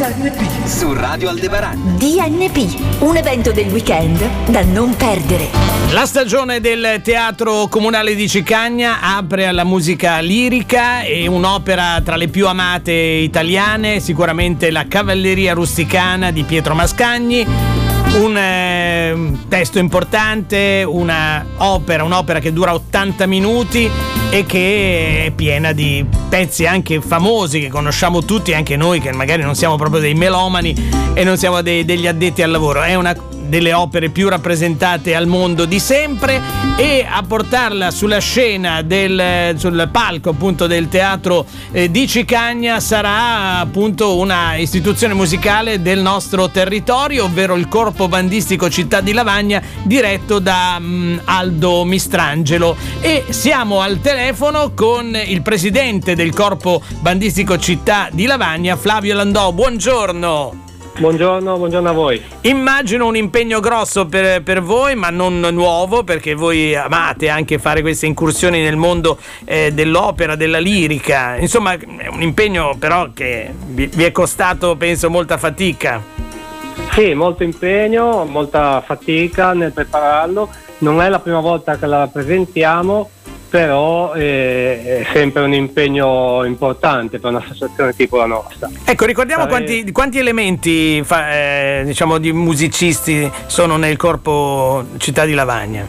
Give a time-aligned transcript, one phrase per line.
[0.00, 1.98] DNP su Radio Aldebaran.
[1.98, 5.50] DNP, un evento del weekend da non perdere.
[5.90, 12.28] La stagione del Teatro Comunale di Cicagna apre alla musica lirica e un'opera tra le
[12.28, 17.46] più amate italiane, sicuramente La Cavalleria Rusticana di Pietro Mascagni
[18.12, 18.36] un
[19.00, 23.90] eh, testo importante, una opera, un'opera che dura 80 minuti
[24.30, 29.42] e che è piena di pezzi anche famosi che conosciamo tutti, anche noi che magari
[29.42, 30.74] non siamo proprio dei melomani
[31.14, 32.82] e non siamo dei, degli addetti al lavoro.
[32.82, 33.14] È una
[33.50, 36.40] delle opere più rappresentate al mondo di sempre
[36.76, 43.58] e a portarla sulla scena del, sul palco appunto del teatro eh, di Cicagna sarà
[43.58, 50.38] appunto una istituzione musicale del nostro territorio, ovvero il corpo bandistico Città di Lavagna diretto
[50.38, 57.58] da mh, mm, Aldo Mistrangelo e siamo al telefono con il presidente del corpo bandistico
[57.58, 59.52] Città di Lavagna Flavio Landò.
[59.52, 60.69] Buongiorno.
[60.98, 62.22] Buongiorno, buongiorno a voi.
[62.42, 67.80] Immagino un impegno grosso per, per, voi, ma non nuovo, perché voi amate anche fare
[67.80, 71.36] queste incursioni nel mondo eh, dell'opera, della lirica.
[71.36, 76.02] Insomma, è un impegno però che vi, vi è costato, penso, molta fatica.
[76.92, 80.50] Sì, molto impegno, molta fatica nel prepararlo.
[80.78, 83.10] Non è la prima volta che la presentiamo,
[83.50, 88.70] però eh, è sempre un impegno importante per un'associazione tipo la nostra.
[88.84, 89.64] Ecco, ricordiamo Sare...
[89.64, 95.84] quanti, quanti, elementi fa, eh, diciamo di musicisti sono nel corpo Città di Lavagna.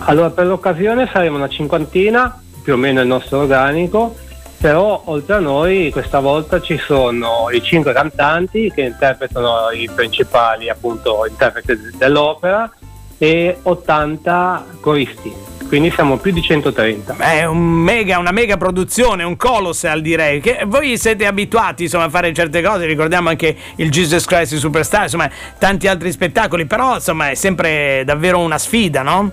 [0.00, 4.16] Allora, per l'occasione saremo una cinquantina, più o meno il nostro organico,
[4.58, 10.70] però oltre a noi questa volta ci sono i cinque cantanti che interpretano i principali
[10.70, 12.70] appunto interpreti dell'opera
[13.18, 17.16] e 80 coristi quindi siamo più di 130.
[17.18, 20.40] È un mega, una mega produzione, un colossal direi.
[20.40, 25.02] Che voi siete abituati insomma, a fare certe cose, ricordiamo anche il Jesus Christ Superstar,
[25.04, 29.30] insomma tanti altri spettacoli, però insomma è sempre davvero una sfida, no?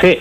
[0.00, 0.18] Sì,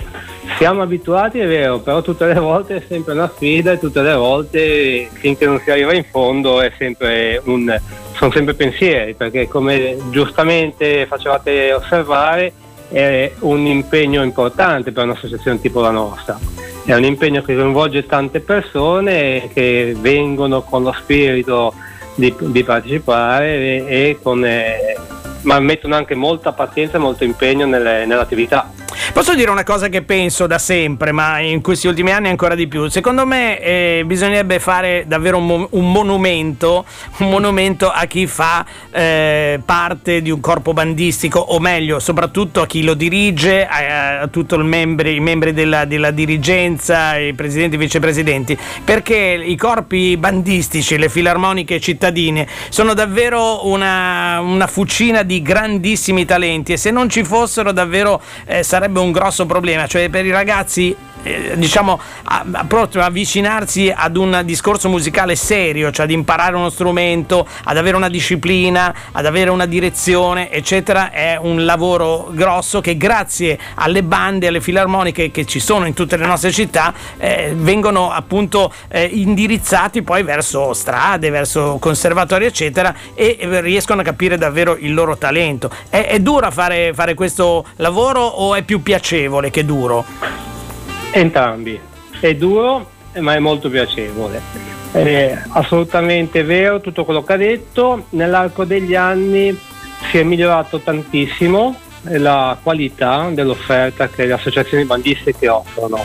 [0.58, 4.14] siamo abituati, è vero, però tutte le volte è sempre una sfida e tutte le
[4.14, 7.80] volte finché non si arriva in fondo sempre un,
[8.14, 12.54] sono sempre pensieri, perché come giustamente facevate osservare
[12.90, 16.40] è un impegno importante per un'associazione tipo la nostra.
[16.86, 21.74] È un impegno che coinvolge tante persone che vengono con lo spirito
[22.16, 24.98] di, di partecipare e, e con, eh,
[25.42, 28.70] ma mettono anche molta pazienza e molto impegno nelle, nell'attività.
[29.14, 32.66] Posso dire una cosa che penso da sempre, ma in questi ultimi anni ancora di
[32.66, 32.88] più.
[32.88, 36.84] Secondo me eh, bisognerebbe fare davvero un, mo- un, monumento,
[37.18, 42.66] un monumento a chi fa eh, parte di un corpo bandistico, o meglio, soprattutto a
[42.66, 48.58] chi lo dirige, a, a tutti i membri della, della dirigenza, i presidenti e vicepresidenti,
[48.84, 56.74] perché i corpi bandistici, le filarmoniche cittadine, sono davvero una, una fucina di grandissimi talenti
[56.74, 60.96] e se non ci fossero davvero eh, sarebbe un grosso problema, cioè per i ragazzi
[61.24, 62.00] eh, diciamo
[62.68, 68.10] proprio avvicinarsi ad un discorso musicale serio, cioè ad imparare uno strumento, ad avere una
[68.10, 74.62] disciplina, ad avere una direzione, eccetera, è un lavoro grosso che grazie alle bande, alle
[74.62, 80.24] filarmoniche che ci sono in tutte le nostre città, eh, vengono appunto eh, indirizzati poi
[80.24, 85.70] verso strade, verso conservatori, eccetera, e riescono a capire davvero il loro talento.
[85.90, 90.43] È, è duro fare, fare questo lavoro o è più piacevole che duro?
[91.16, 91.80] Entrambi.
[92.20, 94.42] È duro, ma è molto piacevole.
[94.92, 98.06] È assolutamente vero tutto quello che ha detto.
[98.10, 99.56] Nell'arco degli anni
[100.10, 106.04] si è migliorato tantissimo la qualità dell'offerta che le associazioni bandistiche offrono.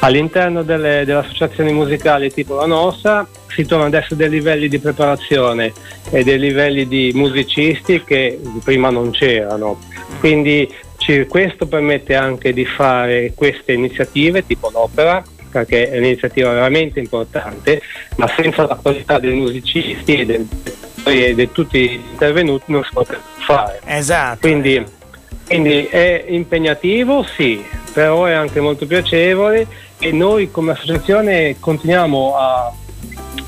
[0.00, 5.72] All'interno delle, delle associazioni musicali tipo la nostra si trovano adesso dei livelli di preparazione
[6.10, 9.78] e dei livelli di musicisti che prima non c'erano.
[10.18, 10.68] Quindi
[11.28, 17.82] questo permette anche di fare queste iniziative tipo l'opera, perché è un'iniziativa veramente importante,
[18.16, 20.46] ma senza la qualità dei musicisti e, del,
[21.04, 23.80] e di tutti gli intervenuti non si potrebbe fare.
[23.84, 24.38] Esatto.
[24.40, 24.82] Quindi,
[25.46, 29.66] quindi è impegnativo, sì, però è anche molto piacevole
[29.98, 32.72] e noi come associazione continuiamo a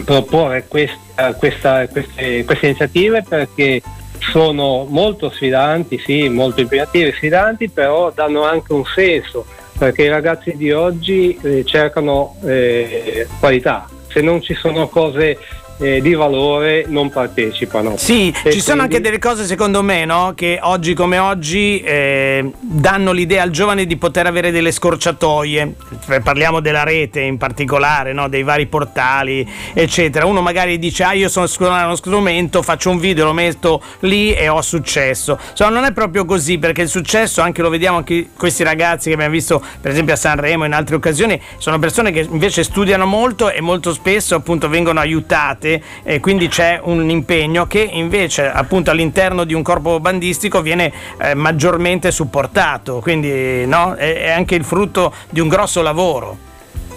[0.05, 3.83] proporre questa, questa, queste, queste iniziative perché
[4.31, 9.45] sono molto sfidanti, sì, molto impegnativi e sfidanti, però danno anche un senso,
[9.79, 13.89] perché i ragazzi di oggi eh, cercano eh, qualità.
[14.09, 15.39] Se non ci sono cose
[15.79, 17.97] eh, di valore non partecipano.
[17.97, 20.33] Sì, E ci sono quindi- anche delle cose secondo me no?
[20.37, 25.75] che oggi come oggi eh, danno l'idea al giovane di poter avere delle scorciatoie.
[26.09, 28.29] Eh, Parliamo della rete in particolare, no?
[28.29, 30.27] dei vari portali, eccetera.
[30.27, 34.49] Uno magari dice ah io sono uno strumento, faccio un video, lo metto lì e
[34.49, 35.39] ho successo.
[35.51, 39.15] Insomma non è proprio così perché il successo, anche lo vediamo anche questi ragazzi che
[39.15, 43.07] abbiamo visto per esempio a Sanremo e in altre occasioni, sono persone che invece studiano
[43.07, 45.64] molto e molto spesso appunto vengono aiutate
[46.03, 51.35] e quindi c'è un impegno che invece appunto all'interno di un corpo bandistico viene eh,
[51.35, 53.95] maggiormente supportato, quindi no?
[53.95, 56.53] è, è anche il frutto di un grosso lavoro.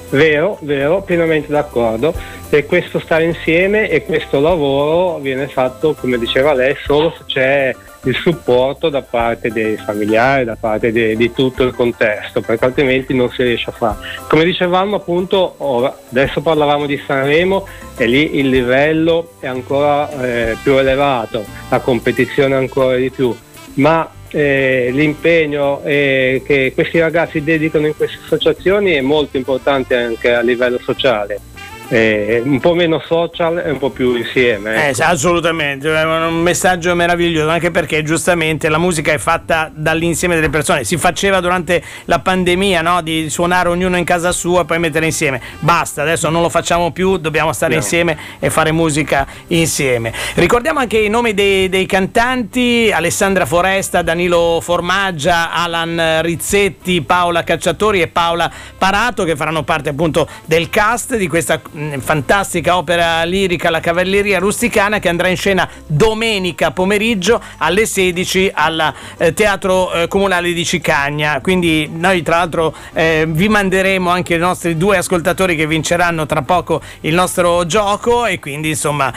[0.10, 2.14] Vero, vero, pienamente d'accordo.
[2.50, 7.76] E questo stare insieme e questo lavoro viene fatto, come diceva lei, solo se c'è
[8.04, 13.14] il supporto da parte dei familiari, da parte de- di tutto il contesto, perché altrimenti
[13.14, 13.98] non si riesce a fare.
[14.30, 17.68] Come dicevamo appunto, ora, adesso parlavamo di Sanremo
[17.98, 23.36] e lì il livello è ancora eh, più elevato, la competizione ancora di più,
[23.74, 30.34] ma eh, l'impegno eh, che questi ragazzi dedicano in queste associazioni è molto importante anche
[30.34, 31.40] a livello sociale.
[31.90, 34.76] Eh, un po' meno social e un po' più insieme.
[34.76, 34.96] Eh, ecco.
[34.96, 40.50] sì, assolutamente, è un messaggio meraviglioso, anche perché giustamente la musica è fatta dall'insieme delle
[40.50, 40.84] persone.
[40.84, 43.02] Si faceva durante la pandemia no?
[43.02, 45.42] di suonare ognuno in casa sua e poi mettere insieme.
[45.60, 47.80] Basta, adesso non lo facciamo più, dobbiamo stare No.
[47.80, 50.12] insieme e fare musica insieme.
[50.36, 58.02] Ricordiamo anche i nomi dei, dei cantanti: Alessandra Foresta, Danilo Formaggia, Alan Rizzetti, Paola Cacciatori
[58.02, 63.70] e Paola Parato, che faranno parte appunto del cast di questa mh, fantastica opera lirica
[63.70, 70.08] La Cavalleria Rusticana che andrà in scena domenica pomeriggio alle 16 al eh, Teatro eh,
[70.08, 71.40] Comunale di Cicagna.
[71.42, 76.42] Quindi noi tra l'altro eh, vi manderemo anche i nostri due ascoltatori che vinceranno tra
[76.42, 79.14] poco il nostro gioco e quindi insomma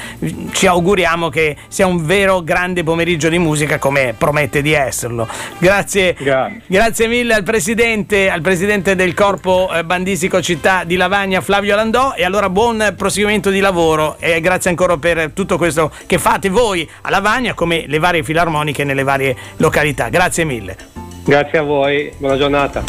[0.53, 5.27] ci auguriamo che sia un vero grande pomeriggio di musica come promette di esserlo.
[5.59, 6.15] Grazie.
[6.19, 6.63] Grazie.
[6.67, 12.15] Grazie mille al presidente, al presidente del corpo eh, bandistico città di Lavagna Flavio Landò
[12.15, 16.88] e allora buon proseguimento di lavoro e grazie ancora per tutto questo che fate voi
[17.02, 20.08] a Lavagna come le varie filarmoniche nelle varie località.
[20.08, 20.76] Grazie mille.
[21.25, 22.82] Grazie a voi, buona giornata.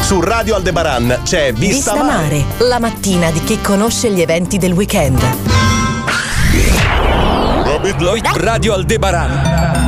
[0.00, 4.72] Su Radio Aldebaran c'è Vista, Vista Mare, la mattina di chi conosce gli eventi del
[4.72, 5.20] weekend.
[8.34, 9.78] Radio Aldebaran.